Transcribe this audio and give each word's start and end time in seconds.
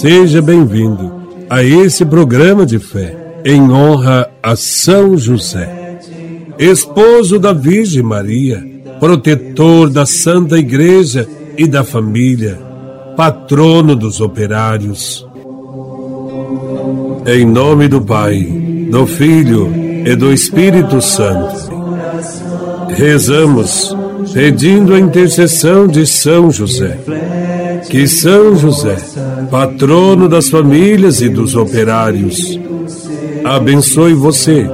Seja 0.00 0.40
bem-vindo 0.40 1.12
a 1.50 1.64
esse 1.64 2.04
programa 2.04 2.64
de 2.64 2.78
fé 2.78 3.40
em 3.44 3.60
honra 3.70 4.30
a 4.40 4.54
São 4.54 5.16
José, 5.16 5.98
esposo 6.58 7.38
da 7.38 7.52
Virgem 7.52 8.02
Maria, 8.02 8.64
protetor 9.00 9.90
da 9.90 10.06
Santa 10.06 10.56
Igreja 10.56 11.28
e 11.56 11.66
da 11.66 11.82
família, 11.82 12.60
patrono 13.16 13.96
dos 13.96 14.20
operários. 14.20 15.27
Em 17.30 17.44
nome 17.44 17.88
do 17.88 18.00
Pai, 18.00 18.42
do 18.90 19.06
Filho 19.06 19.70
e 20.06 20.16
do 20.16 20.32
Espírito 20.32 21.02
Santo, 21.02 21.70
rezamos 22.88 23.94
pedindo 24.32 24.94
a 24.94 24.98
intercessão 24.98 25.86
de 25.86 26.06
São 26.06 26.50
José. 26.50 26.98
Que 27.90 28.08
São 28.08 28.56
José, 28.56 28.96
patrono 29.50 30.26
das 30.26 30.48
famílias 30.48 31.20
e 31.20 31.28
dos 31.28 31.54
operários, 31.54 32.58
abençoe 33.44 34.14
você, 34.14 34.66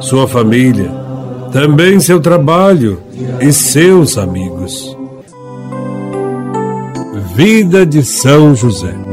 sua 0.00 0.28
família, 0.28 0.92
também 1.52 1.98
seu 1.98 2.20
trabalho 2.20 3.00
e 3.40 3.52
seus 3.52 4.16
amigos. 4.16 4.96
Vida 7.34 7.84
de 7.84 8.04
São 8.04 8.54
José. 8.54 9.07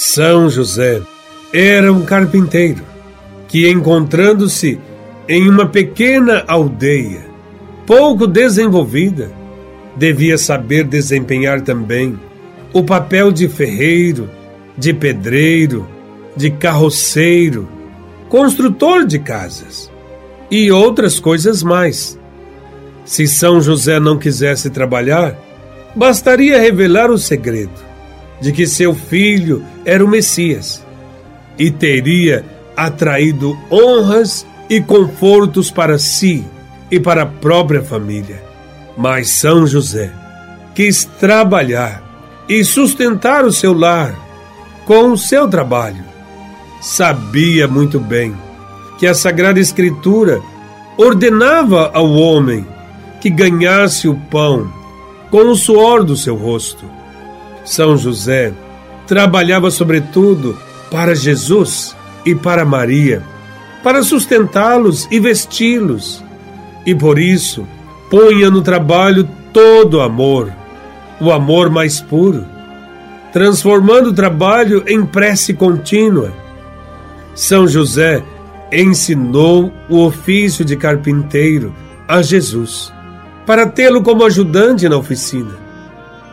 São 0.00 0.48
José 0.48 1.02
era 1.52 1.92
um 1.92 2.04
carpinteiro 2.04 2.84
que, 3.48 3.68
encontrando-se 3.68 4.78
em 5.28 5.48
uma 5.48 5.66
pequena 5.66 6.44
aldeia, 6.46 7.26
pouco 7.84 8.24
desenvolvida, 8.24 9.32
devia 9.96 10.38
saber 10.38 10.84
desempenhar 10.84 11.62
também 11.62 12.16
o 12.72 12.84
papel 12.84 13.32
de 13.32 13.48
ferreiro, 13.48 14.30
de 14.76 14.94
pedreiro, 14.94 15.84
de 16.36 16.52
carroceiro, 16.52 17.68
construtor 18.28 19.04
de 19.04 19.18
casas 19.18 19.90
e 20.48 20.70
outras 20.70 21.18
coisas 21.18 21.60
mais. 21.60 22.16
Se 23.04 23.26
São 23.26 23.60
José 23.60 23.98
não 23.98 24.16
quisesse 24.16 24.70
trabalhar, 24.70 25.36
bastaria 25.96 26.56
revelar 26.60 27.10
o 27.10 27.18
segredo 27.18 27.87
de 28.40 28.52
que 28.52 28.66
seu 28.66 28.94
filho 28.94 29.64
era 29.84 30.04
o 30.04 30.08
Messias 30.08 30.84
e 31.58 31.70
teria 31.70 32.44
atraído 32.76 33.58
honras 33.70 34.46
e 34.68 34.80
confortos 34.80 35.70
para 35.70 35.98
si 35.98 36.44
e 36.90 37.00
para 37.00 37.22
a 37.22 37.26
própria 37.26 37.82
família. 37.82 38.42
Mas 38.96 39.30
São 39.30 39.66
José 39.66 40.12
quis 40.74 41.04
trabalhar 41.04 42.02
e 42.48 42.64
sustentar 42.64 43.44
o 43.44 43.52
seu 43.52 43.72
lar 43.72 44.14
com 44.86 45.12
o 45.12 45.18
seu 45.18 45.48
trabalho. 45.48 46.04
Sabia 46.80 47.66
muito 47.66 47.98
bem 47.98 48.34
que 48.98 49.06
a 49.06 49.14
Sagrada 49.14 49.58
Escritura 49.58 50.40
ordenava 50.96 51.90
ao 51.92 52.10
homem 52.12 52.66
que 53.20 53.28
ganhasse 53.28 54.08
o 54.08 54.14
pão 54.14 54.72
com 55.30 55.48
o 55.48 55.56
suor 55.56 56.04
do 56.04 56.16
seu 56.16 56.36
rosto. 56.36 56.97
São 57.68 57.98
José 57.98 58.54
trabalhava 59.06 59.70
sobretudo 59.70 60.56
para 60.90 61.14
Jesus 61.14 61.94
e 62.24 62.34
para 62.34 62.64
Maria, 62.64 63.22
para 63.84 64.02
sustentá-los 64.02 65.06
e 65.10 65.20
vesti-los. 65.20 66.24
E 66.86 66.94
por 66.94 67.18
isso, 67.18 67.68
ponha 68.10 68.50
no 68.50 68.62
trabalho 68.62 69.28
todo 69.52 70.00
amor, 70.00 70.50
o 71.20 71.30
amor 71.30 71.68
mais 71.68 72.00
puro, 72.00 72.46
transformando 73.34 74.08
o 74.08 74.14
trabalho 74.14 74.82
em 74.86 75.04
prece 75.04 75.52
contínua. 75.52 76.32
São 77.34 77.68
José 77.68 78.22
ensinou 78.72 79.70
o 79.90 80.06
ofício 80.06 80.64
de 80.64 80.74
carpinteiro 80.74 81.74
a 82.08 82.22
Jesus, 82.22 82.90
para 83.44 83.66
tê-lo 83.66 84.02
como 84.02 84.24
ajudante 84.24 84.88
na 84.88 84.96
oficina 84.96 85.67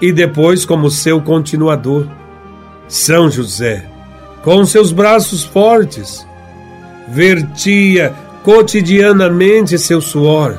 e 0.00 0.12
depois 0.12 0.64
como 0.64 0.90
seu 0.90 1.20
continuador. 1.20 2.06
São 2.88 3.30
José, 3.30 3.84
com 4.42 4.64
seus 4.64 4.90
braços 4.90 5.44
fortes, 5.44 6.26
vertia 7.08 8.14
cotidianamente 8.42 9.78
seu 9.78 10.00
suor 10.00 10.58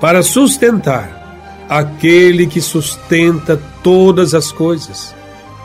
para 0.00 0.22
sustentar 0.22 1.66
aquele 1.68 2.46
que 2.46 2.60
sustenta 2.60 3.60
todas 3.82 4.34
as 4.34 4.50
coisas, 4.50 5.14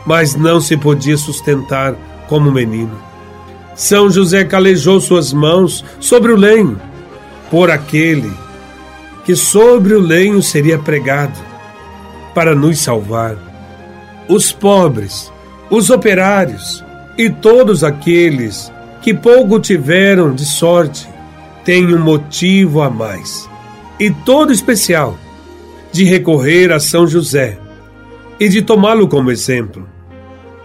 mas 0.06 0.34
não 0.34 0.60
se 0.60 0.76
podia 0.76 1.16
sustentar 1.16 1.94
como 2.28 2.52
menino. 2.52 2.98
São 3.74 4.10
José 4.10 4.44
calejou 4.44 5.00
suas 5.00 5.32
mãos 5.32 5.84
sobre 5.98 6.32
o 6.32 6.36
lenho, 6.36 6.80
por 7.50 7.70
aquele 7.70 8.32
que 9.24 9.34
sobre 9.34 9.94
o 9.94 10.00
lenho 10.00 10.42
seria 10.42 10.78
pregado 10.78 11.53
para 12.34 12.54
nos 12.54 12.80
salvar. 12.80 13.36
Os 14.28 14.52
pobres, 14.52 15.32
os 15.70 15.90
operários 15.90 16.84
e 17.16 17.30
todos 17.30 17.84
aqueles 17.84 18.72
que 19.00 19.14
pouco 19.14 19.60
tiveram 19.60 20.34
de 20.34 20.44
sorte 20.44 21.08
têm 21.64 21.94
um 21.94 22.00
motivo 22.00 22.82
a 22.82 22.90
mais 22.90 23.48
e 23.98 24.10
todo 24.10 24.52
especial 24.52 25.16
de 25.92 26.04
recorrer 26.04 26.72
a 26.72 26.80
São 26.80 27.06
José 27.06 27.58
e 28.40 28.48
de 28.48 28.62
tomá-lo 28.62 29.06
como 29.06 29.30
exemplo. 29.30 29.88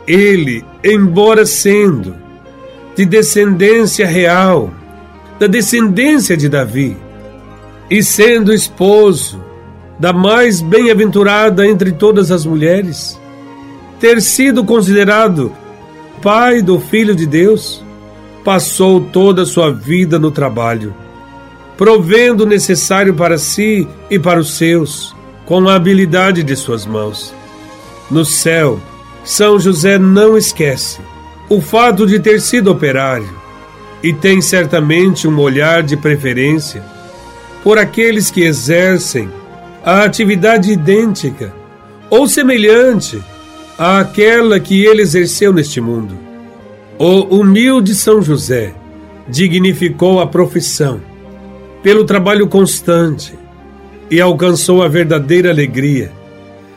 Ele, 0.08 0.66
embora 0.84 1.46
sendo 1.46 2.16
de 2.96 3.06
descendência 3.06 4.08
real, 4.08 4.74
da 5.40 5.46
descendência 5.46 6.36
de 6.36 6.50
Davi, 6.50 6.98
e 7.90 8.04
sendo 8.04 8.54
esposo 8.54 9.44
da 10.00 10.14
mais 10.14 10.62
bem-aventurada 10.62 11.68
entre 11.68 11.92
todas 11.92 12.32
as 12.32 12.46
mulheres, 12.46 13.20
ter 14.00 14.22
sido 14.22 14.64
considerado 14.64 15.52
pai 16.22 16.62
do 16.62 16.80
Filho 16.80 17.14
de 17.14 17.26
Deus, 17.26 17.84
passou 18.44 19.02
toda 19.02 19.42
a 19.42 19.46
sua 19.46 19.72
vida 19.72 20.18
no 20.18 20.32
trabalho, 20.32 20.96
provendo 21.78 22.44
o 22.44 22.48
necessário 22.48 23.14
para 23.14 23.38
si 23.38 23.88
e 24.10 24.18
para 24.18 24.40
os 24.40 24.54
seus, 24.54 25.14
com 25.46 25.68
a 25.68 25.76
habilidade 25.76 26.44
de 26.44 26.56
suas 26.56 26.86
mãos. 26.86 27.34
No 28.10 28.24
céu, 28.24 28.80
São 29.24 29.60
José 29.60 29.98
não 29.98 30.38
esquece 30.38 31.02
o 31.50 31.60
fato 31.60 32.06
de 32.06 32.20
ter 32.20 32.40
sido 32.40 32.72
operário 32.72 33.30
e 34.02 34.14
tem 34.14 34.40
certamente 34.40 35.28
um 35.28 35.38
olhar 35.40 35.84
de 35.84 35.98
preferência 35.98 36.84
por 37.64 37.78
aqueles 37.78 38.32
que 38.32 38.42
exercem 38.42 39.30
a 39.84 40.04
atividade 40.04 40.72
idêntica 40.72 41.54
ou 42.10 42.28
semelhante 42.28 43.22
àquela 43.78 44.60
que 44.60 44.84
ele 44.86 45.02
exerceu 45.02 45.54
neste 45.54 45.80
mundo. 45.80 46.18
O 46.98 47.40
humilde 47.40 47.96
São 47.96 48.22
José 48.22 48.74
dignificou 49.28 50.20
a 50.20 50.28
profissão 50.28 51.00
pelo 51.82 52.04
trabalho 52.04 52.48
constante 52.48 53.34
e 54.12 54.20
alcançou 54.20 54.84
a 54.84 54.88
verdadeira 54.88 55.50
alegria, 55.50 56.12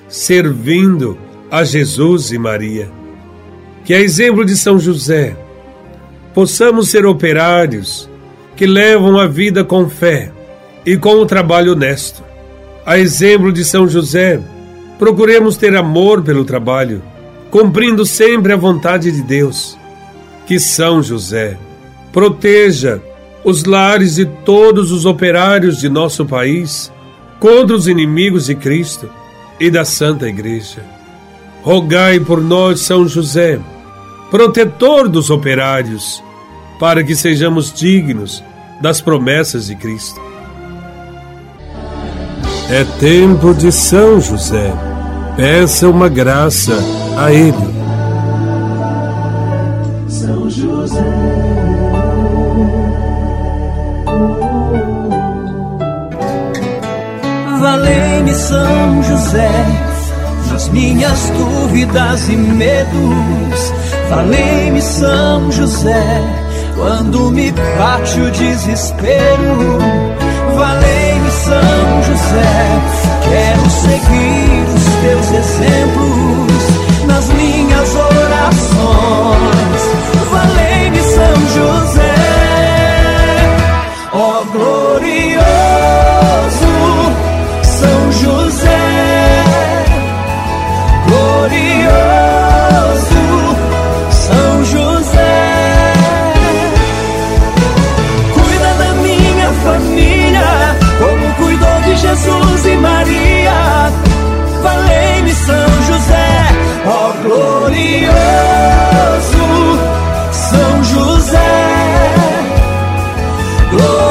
servindo 0.09 1.19
a 1.51 1.65
Jesus 1.65 2.31
e 2.31 2.39
Maria 2.39 3.03
que, 3.85 3.95
a 3.95 4.01
exemplo 4.01 4.45
de 4.45 4.57
São 4.57 4.79
José, 4.79 5.37
possamos 6.35 6.89
ser 6.89 7.05
operários 7.05 8.09
que 8.57 8.67
levam 8.67 9.19
a 9.19 9.27
vida 9.27 9.65
com 9.65 9.89
fé 9.89 10.31
e 10.87 10.97
com 10.97 11.15
o 11.15 11.27
trabalho 11.27 11.73
honesto. 11.73 12.23
A 12.85 12.99
exemplo 12.99 13.53
de 13.53 13.65
São 13.65 13.89
José, 13.89 14.41
procuremos 14.99 15.57
ter 15.57 15.77
amor 15.77 16.23
pelo 16.23 16.45
trabalho, 16.45 17.03
cumprindo 17.51 18.05
sempre 18.05 18.53
a 18.53 18.57
vontade 18.57 19.13
de 19.13 19.23
Deus. 19.23 19.79
Que 20.47 20.59
São 20.59 21.03
José 21.03 21.57
proteja 22.13 23.01
os 23.45 23.65
lares 23.65 24.17
de 24.17 24.27
todos 24.27 24.91
os 24.91 25.07
operários 25.07 25.79
de 25.79 25.89
nosso 25.89 26.27
país 26.27 26.93
contra 27.39 27.75
os 27.77 27.87
inimigos 27.87 28.47
de 28.47 28.55
Cristo 28.55 29.09
e 29.61 29.71
da 29.71 29.85
Santa 29.85 30.29
Igreja. 30.29 30.85
Rogai 31.63 32.19
por 32.19 32.41
nós, 32.41 32.81
São 32.81 33.07
José, 33.07 33.61
protetor 34.31 35.09
dos 35.09 35.31
operários, 35.31 36.23
para 36.81 37.05
que 37.05 37.15
sejamos 37.15 37.73
dignos 37.73 38.43
das 38.81 39.01
promessas 39.01 39.67
de 39.67 39.77
Cristo. 39.77 40.32
É 42.75 42.85
tempo 42.99 43.53
de 43.53 43.71
São 43.71 44.19
José. 44.19 44.73
Peça 45.37 45.91
uma 45.91 46.09
graça 46.09 46.73
a 47.19 47.31
Ele. 47.31 47.53
São 50.09 50.49
José. 50.49 51.05
Valei-me 57.61 58.35
São 58.35 59.03
José 59.03 59.51
nas 60.51 60.69
minhas 60.71 61.29
dúvidas 61.29 62.27
e 62.31 62.37
medos. 62.37 63.73
Valei-me 64.09 64.81
São 64.81 65.53
José 65.53 66.23
quando 66.75 67.31
me 67.33 67.53
bate 67.53 68.19
o 68.19 68.31
desespero. 68.31 70.12
São 71.33 72.03
José, 72.03 72.83
quero 73.23 73.71
seguir 73.71 74.52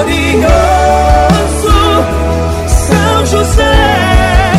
glorioso 0.02 1.72
São 2.68 3.26
José. 3.26 4.52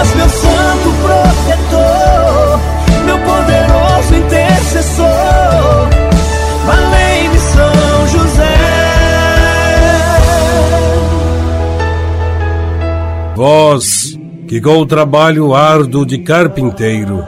És 0.00 0.14
meu 0.14 0.28
santo 0.28 0.92
protetor, 1.02 2.60
meu 3.04 3.18
poderoso 3.18 4.14
intercessor. 4.14 5.88
Valei-me 6.66 7.38
São 7.38 8.08
José. 8.08 8.58
Vós, 13.34 14.18
que 14.48 14.60
com 14.60 14.78
o 14.78 14.86
trabalho 14.86 15.54
árduo 15.54 16.04
de 16.04 16.18
carpinteiro 16.18 17.24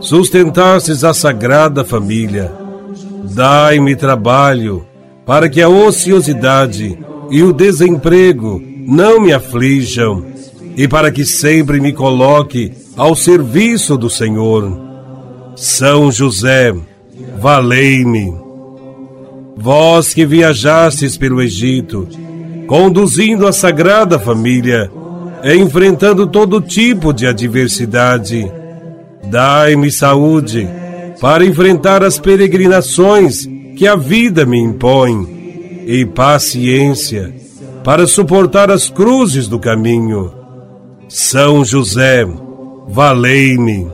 sustentastes 0.00 1.04
a 1.04 1.12
sagrada 1.12 1.84
família, 1.84 2.50
dai-me 3.34 3.94
trabalho 3.94 4.86
para 5.24 5.48
que 5.48 5.60
a 5.60 5.68
ociosidade 5.68 6.98
e 7.30 7.42
o 7.42 7.52
desemprego 7.52 8.60
não 8.86 9.20
me 9.20 9.32
aflijam 9.32 10.24
e 10.76 10.88
para 10.88 11.10
que 11.10 11.24
sempre 11.24 11.80
me 11.80 11.92
coloque 11.92 12.72
ao 12.96 13.14
serviço 13.14 13.96
do 13.96 14.10
Senhor. 14.10 14.78
São 15.54 16.10
José, 16.10 16.74
valei-me. 17.38 18.34
Vós 19.56 20.14
que 20.14 20.24
viajastes 20.24 21.16
pelo 21.16 21.42
Egito, 21.42 22.08
conduzindo 22.66 23.46
a 23.46 23.52
Sagrada 23.52 24.18
Família, 24.18 24.90
enfrentando 25.44 26.26
todo 26.26 26.60
tipo 26.60 27.12
de 27.12 27.26
adversidade, 27.26 28.50
dai-me 29.24 29.90
saúde 29.90 30.68
para 31.20 31.44
enfrentar 31.44 32.02
as 32.02 32.18
peregrinações 32.18 33.46
que 33.80 33.88
a 33.88 33.96
vida 33.96 34.44
me 34.44 34.58
impõe, 34.58 35.86
e 35.86 36.04
paciência 36.04 37.34
para 37.82 38.06
suportar 38.06 38.70
as 38.70 38.90
cruzes 38.90 39.48
do 39.48 39.58
caminho. 39.58 40.30
São 41.08 41.64
José, 41.64 42.28
valei-me. 42.86 43.86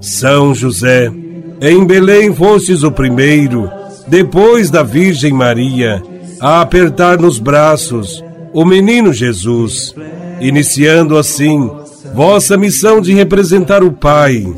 São 0.00 0.54
José, 0.54 1.12
em 1.60 1.84
Belém 1.84 2.34
fostes 2.34 2.82
o 2.82 2.90
primeiro, 2.90 3.70
depois 4.08 4.70
da 4.70 4.82
Virgem 4.82 5.34
Maria, 5.34 6.02
a 6.40 6.62
apertar 6.62 7.18
nos 7.18 7.38
braços 7.38 8.24
o 8.54 8.64
menino 8.64 9.12
Jesus, 9.12 9.94
iniciando 10.40 11.18
assim 11.18 11.70
vossa 12.14 12.56
missão 12.56 13.02
de 13.02 13.12
representar 13.12 13.84
o 13.84 13.92
Pai 13.92 14.50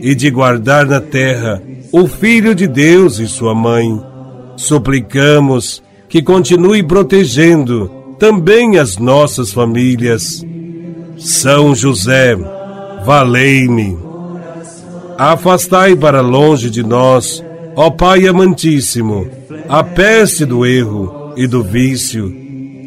e 0.00 0.14
de 0.14 0.30
guardar 0.30 0.86
na 0.86 0.98
terra 0.98 1.60
o 1.92 2.06
Filho 2.06 2.54
de 2.54 2.66
Deus 2.66 3.18
e 3.18 3.26
sua 3.26 3.54
mãe. 3.54 4.00
Suplicamos 4.56 5.82
que 6.08 6.22
continue 6.22 6.82
protegendo 6.82 7.90
também 8.18 8.78
as 8.78 8.96
nossas 8.98 9.52
famílias. 9.52 10.44
São 11.18 11.74
José, 11.74 12.36
valei-me. 13.04 13.98
Afastai 15.18 15.96
para 15.96 16.20
longe 16.20 16.70
de 16.70 16.82
nós, 16.82 17.44
ó 17.76 17.90
Pai 17.90 18.26
amantíssimo, 18.26 19.28
a 19.68 19.82
peste 19.82 20.44
do 20.44 20.64
erro 20.64 21.32
e 21.36 21.46
do 21.46 21.62
vício. 21.62 22.34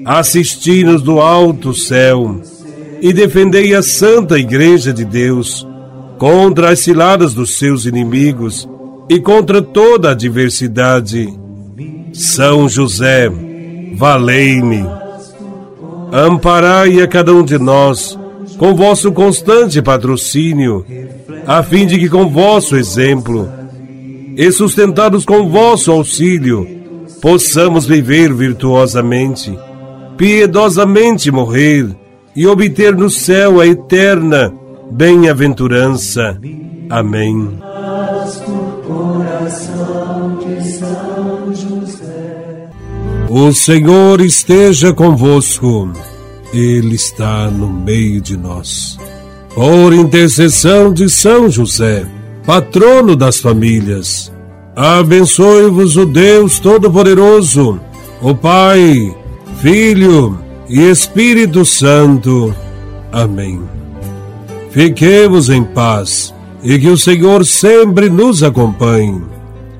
Assisti-nos 0.05 1.01
do 1.01 1.19
alto 1.19 1.73
céu 1.73 2.41
e 3.01 3.13
defendei 3.13 3.73
a 3.73 3.81
santa 3.81 4.37
Igreja 4.37 4.91
de 4.93 5.05
Deus 5.05 5.67
contra 6.17 6.71
as 6.71 6.79
ciladas 6.79 7.33
dos 7.33 7.57
seus 7.57 7.85
inimigos 7.85 8.67
e 9.09 9.19
contra 9.19 9.61
toda 9.61 10.09
a 10.09 10.11
adversidade. 10.11 11.27
São 12.13 12.69
José, 12.69 13.31
valei-me. 13.95 14.85
Amparai 16.11 17.01
a 17.01 17.07
cada 17.07 17.33
um 17.33 17.43
de 17.43 17.57
nós 17.57 18.17
com 18.57 18.75
vosso 18.75 19.11
constante 19.11 19.81
patrocínio, 19.81 20.85
a 21.45 21.63
fim 21.63 21.85
de 21.87 21.97
que 21.97 22.07
com 22.07 22.29
vosso 22.29 22.75
exemplo 22.75 23.49
e 24.35 24.51
sustentados 24.51 25.25
com 25.25 25.49
vosso 25.49 25.91
auxílio, 25.91 26.67
possamos 27.21 27.85
viver 27.85 28.33
virtuosamente, 28.33 29.57
piedosamente 30.17 31.31
morrer 31.31 31.87
e 32.35 32.47
obter 32.47 32.95
no 32.95 33.09
céu 33.09 33.59
a 33.59 33.67
eterna 33.67 34.53
bem-aventurança. 34.91 36.37
Amém. 36.89 37.59
O 43.29 43.51
Senhor 43.51 44.21
esteja 44.21 44.93
convosco, 44.93 45.91
Ele 46.53 46.95
está 46.95 47.49
no 47.49 47.67
meio 47.67 48.21
de 48.21 48.37
nós. 48.37 48.97
Por 49.55 49.93
intercessão 49.93 50.93
de 50.93 51.09
São 51.09 51.49
José, 51.49 52.05
patrono 52.45 53.15
das 53.15 53.39
famílias, 53.39 54.31
abençoe-vos 54.75 55.97
o 55.97 56.05
Deus 56.05 56.59
Todo-Poderoso, 56.59 57.79
o 58.21 58.35
Pai, 58.35 59.15
Filho 59.61 60.39
e 60.69 60.81
Espírito 60.81 61.65
Santo. 61.65 62.55
Amém. 63.11 63.61
Fiquemos 64.71 65.49
em 65.49 65.63
paz 65.63 66.33
e 66.63 66.79
que 66.79 66.89
o 66.89 66.97
Senhor 66.97 67.45
sempre 67.45 68.09
nos 68.09 68.41
acompanhe. 68.41 69.32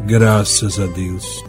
Graças 0.05 0.79
a 0.81 0.85
Deus. 0.85 1.45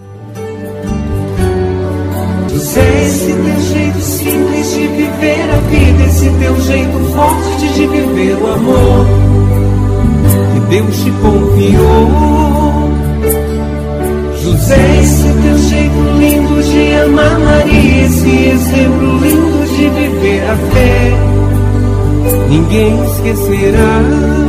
José, 2.48 3.04
esse 3.04 3.32
teu 3.32 3.60
jeito 3.60 4.00
simples 4.00 4.74
de 4.74 4.86
viver 4.86 5.50
a 5.50 5.58
vida, 5.70 6.04
esse 6.04 6.30
teu 6.38 6.60
jeito 6.60 6.98
forte 7.12 7.68
de 7.74 7.86
viver 7.88 8.36
o 8.40 8.46
amor 8.52 9.06
que 10.52 10.60
Deus 10.70 10.96
te 11.02 11.10
confiou. 11.10 12.90
José, 14.40 15.00
esse 15.00 15.32
teu 15.42 15.58
jeito 15.58 15.98
lindo 16.18 16.62
de 16.62 16.94
amar 16.94 17.38
Maria, 17.40 18.06
esse 18.06 18.28
exemplo 18.28 19.18
lindo 19.18 19.66
de 19.66 19.88
viver 19.88 20.44
a 20.48 20.56
fé, 20.56 21.12
ninguém 22.48 23.04
esquecerá. 23.04 24.43